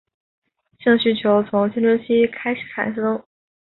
[0.79, 3.23] 性需求从青春期开始产生。